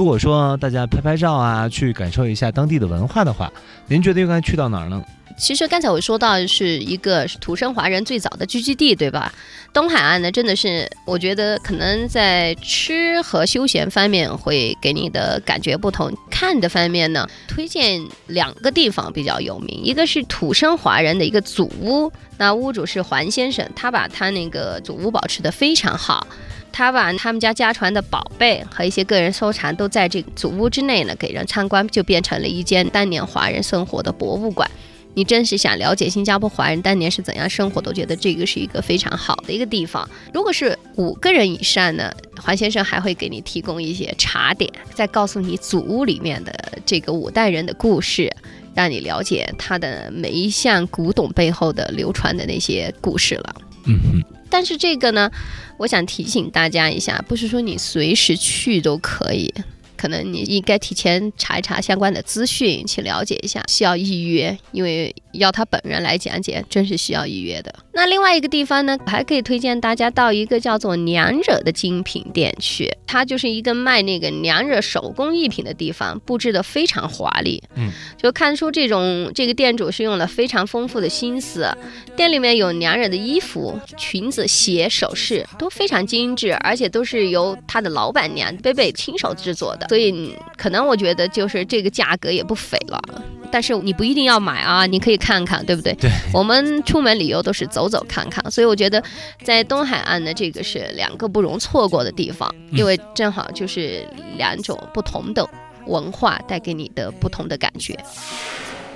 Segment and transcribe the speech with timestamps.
[0.00, 3.52] 如果说大家拍拍照啊，去感受一下当地的文化的话，
[3.86, 5.04] 您觉得应该去到哪儿呢？
[5.36, 9.30] 其实刚才我说到是一个土生华人最早的聚居地，对吧？
[9.74, 16.10] 东海岸呢，真的是我觉得可能在吃和休闲方面会给你的感觉不同。
[16.30, 26.26] 看的方面呢，推荐两个地方比较有名，一个是土生华人的一个祖屋，那屋主是黄先生，他把他那个祖屋保持的非常好，
[26.72, 34.70] 他把他们家家传的宝贝和一些个人收藏都在这个祖屋之内呢，给人参观，就变成了一间当年华人生活的博物馆。
[35.12, 40.08] 你真是想了解新加坡华人当年是怎样生活，都觉得这个是一个非常好的一个地方。
[40.32, 46.54] 如果是五个人以上呢，黄先生还会给你提供一些茶点，再告诉你祖屋里面的
[46.86, 48.30] 这个五代人的故事，
[48.72, 53.56] 让你了解他的每一项古董背后的流传的那些故事了。
[53.86, 55.30] 嗯哼，但是这个呢，
[55.78, 59.54] 我想提醒大家一下，不是说你随时去都可以。
[60.00, 67.74] 可能你应该提前查一查相关的资讯，去了解一下，需要预约，因为要他本人来讲解，真是需要预约的。
[67.92, 81.68] 那另外一个地方呢，还可以推荐大家到一个叫做娘惹的精品店去，它就是一个卖那个娘惹手工艺品的地方，布置的非常华丽，嗯，就看出这种这个店主是用了非常丰富的心思。
[82.16, 89.86] 店里面有娘惹的衣服、裙子、鞋、首饰都非常精致，而且都是由他的老板娘贝贝亲手制作的。
[89.90, 93.02] 所以可能我觉得就是这个价格也不菲了，
[93.50, 95.92] 但是你不一定要买啊，你可以看看，对不对？
[95.94, 99.02] 对，我们出门旅游都是走走看看，所以我觉得
[99.42, 105.44] 在东海岸的这个是两个不容错过的地方，因为正好就是两种不同的
[105.86, 107.98] 文化带给你的不同的感觉。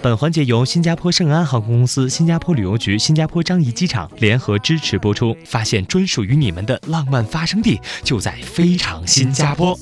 [0.00, 5.34] 本环节由新加坡圣安航空公司、新加坡旅游局、新加坡樟宜机场联合支持播出。
[5.46, 9.74] 发现专属于你们的浪漫发生地，就在非常新加坡。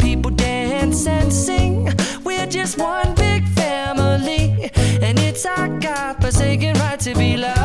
[0.00, 1.88] People dance and sing.
[2.24, 4.70] We're just one big family,
[5.02, 7.59] and it's our God forsaken right to be loved, love, love.